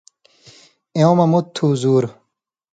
[0.95, 2.03] ایوں مہ مُت تُھو زُور